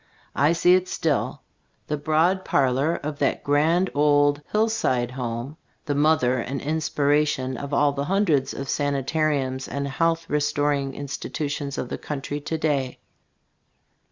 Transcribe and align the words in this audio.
I 0.35 0.53
see 0.53 0.73
it 0.73 0.87
still, 0.87 1.43
the 1.85 1.95
broad 1.95 2.43
parlor 2.43 2.95
of 3.03 3.19
that 3.19 3.43
grand 3.43 3.91
old 3.93 4.41
"Hillside 4.51 5.11
Home,,, 5.11 5.57
the 5.85 5.93
mother 5.93 6.39
and 6.39 6.59
inspiration 6.59 7.55
of 7.55 7.71
all 7.71 7.91
the 7.91 8.05
hun 8.05 8.25
dreds 8.25 8.51
of 8.51 8.67
sanitariums 8.67 9.67
and 9.67 9.87
health 9.87 10.27
re 10.27 10.39
storing 10.39 10.95
institutions 10.95 11.77
of 11.77 11.89
the 11.89 11.99
country 11.99 12.39
to 12.41 12.57
day. 12.57 12.97